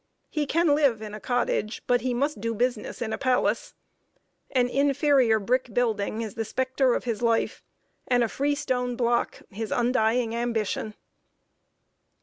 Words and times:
He 0.31 0.47
can 0.47 0.73
live 0.73 1.03
in 1.03 1.13
a 1.13 1.19
cottage, 1.19 1.83
but 1.85 2.01
he 2.01 2.11
must 2.11 2.41
do 2.41 2.55
business 2.55 3.03
in 3.03 3.13
a 3.13 3.19
palace. 3.19 3.75
An 4.49 4.67
inferior 4.67 5.37
brick 5.39 5.75
building 5.75 6.21
is 6.21 6.33
the 6.33 6.43
specter 6.43 6.95
of 6.95 7.03
his 7.03 7.21
life, 7.21 7.61
and 8.07 8.23
a 8.23 8.27
freestone 8.27 8.95
block 8.95 9.43
his 9.51 9.71
undying 9.71 10.33
ambition. 10.35 10.95